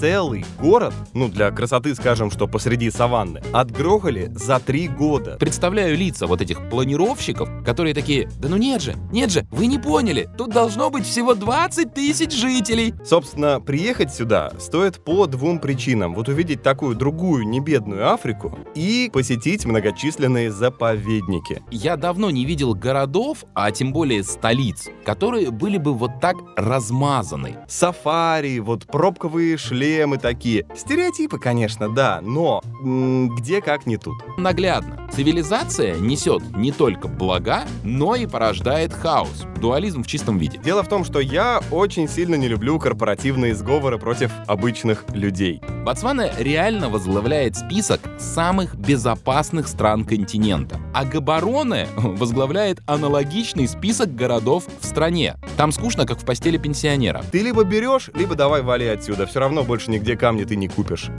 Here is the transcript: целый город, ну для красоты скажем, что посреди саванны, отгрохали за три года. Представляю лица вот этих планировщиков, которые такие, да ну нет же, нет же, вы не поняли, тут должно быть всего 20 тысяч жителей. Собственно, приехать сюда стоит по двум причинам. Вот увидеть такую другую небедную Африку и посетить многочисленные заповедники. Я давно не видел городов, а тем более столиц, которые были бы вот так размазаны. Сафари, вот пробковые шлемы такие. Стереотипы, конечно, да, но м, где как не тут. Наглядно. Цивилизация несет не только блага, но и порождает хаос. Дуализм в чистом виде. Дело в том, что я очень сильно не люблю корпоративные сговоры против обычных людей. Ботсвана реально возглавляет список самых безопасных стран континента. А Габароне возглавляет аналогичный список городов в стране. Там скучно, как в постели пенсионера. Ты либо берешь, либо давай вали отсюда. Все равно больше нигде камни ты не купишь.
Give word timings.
целый 0.00 0.46
город, 0.58 0.94
ну 1.12 1.28
для 1.28 1.50
красоты 1.50 1.94
скажем, 1.94 2.30
что 2.30 2.48
посреди 2.48 2.90
саванны, 2.90 3.42
отгрохали 3.52 4.32
за 4.34 4.58
три 4.58 4.88
года. 4.88 5.36
Представляю 5.38 5.94
лица 5.94 6.26
вот 6.26 6.40
этих 6.40 6.70
планировщиков, 6.70 7.50
которые 7.66 7.92
такие, 7.92 8.30
да 8.38 8.48
ну 8.48 8.56
нет 8.56 8.80
же, 8.80 8.94
нет 9.12 9.30
же, 9.30 9.46
вы 9.50 9.66
не 9.66 9.78
поняли, 9.78 10.26
тут 10.38 10.52
должно 10.52 10.88
быть 10.88 11.04
всего 11.04 11.34
20 11.34 11.92
тысяч 11.92 12.32
жителей. 12.32 12.94
Собственно, 13.04 13.60
приехать 13.60 14.10
сюда 14.10 14.52
стоит 14.58 15.04
по 15.04 15.26
двум 15.26 15.58
причинам. 15.58 16.14
Вот 16.14 16.30
увидеть 16.30 16.62
такую 16.62 16.96
другую 16.96 17.46
небедную 17.46 18.10
Африку 18.10 18.58
и 18.74 19.10
посетить 19.12 19.66
многочисленные 19.66 20.50
заповедники. 20.50 21.62
Я 21.70 21.98
давно 21.98 22.30
не 22.30 22.46
видел 22.46 22.74
городов, 22.74 23.44
а 23.54 23.70
тем 23.70 23.92
более 23.92 24.24
столиц, 24.24 24.88
которые 25.04 25.50
были 25.50 25.76
бы 25.76 25.92
вот 25.92 26.20
так 26.22 26.36
размазаны. 26.56 27.58
Сафари, 27.68 28.60
вот 28.60 28.86
пробковые 28.86 29.58
шлемы 29.58 29.89
такие. 30.20 30.66
Стереотипы, 30.76 31.38
конечно, 31.38 31.88
да, 31.88 32.20
но 32.22 32.62
м, 32.82 33.34
где 33.34 33.60
как 33.60 33.86
не 33.86 33.96
тут. 33.96 34.14
Наглядно. 34.38 35.08
Цивилизация 35.12 35.96
несет 35.98 36.42
не 36.56 36.72
только 36.72 37.08
блага, 37.08 37.64
но 37.82 38.14
и 38.14 38.26
порождает 38.26 38.92
хаос. 38.92 39.44
Дуализм 39.60 40.02
в 40.02 40.06
чистом 40.06 40.38
виде. 40.38 40.58
Дело 40.58 40.82
в 40.82 40.88
том, 40.88 41.04
что 41.04 41.20
я 41.20 41.60
очень 41.70 42.08
сильно 42.08 42.34
не 42.36 42.48
люблю 42.48 42.78
корпоративные 42.78 43.54
сговоры 43.54 43.98
против 43.98 44.30
обычных 44.46 45.04
людей. 45.12 45.60
Ботсвана 45.84 46.30
реально 46.38 46.88
возглавляет 46.88 47.56
список 47.56 48.00
самых 48.18 48.76
безопасных 48.76 49.66
стран 49.66 50.04
континента. 50.04 50.78
А 50.94 51.04
Габароне 51.04 51.86
возглавляет 51.96 52.80
аналогичный 52.86 53.66
список 53.66 54.14
городов 54.14 54.64
в 54.80 54.84
стране. 54.84 55.36
Там 55.56 55.72
скучно, 55.72 56.06
как 56.06 56.18
в 56.18 56.24
постели 56.24 56.58
пенсионера. 56.58 57.22
Ты 57.32 57.42
либо 57.42 57.64
берешь, 57.64 58.10
либо 58.14 58.34
давай 58.34 58.62
вали 58.62 58.86
отсюда. 58.86 59.26
Все 59.26 59.40
равно 59.40 59.62
больше 59.62 59.90
нигде 59.90 60.16
камни 60.16 60.44
ты 60.44 60.56
не 60.56 60.68
купишь. 60.68 61.10